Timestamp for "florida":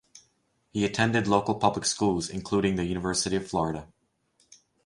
3.47-3.87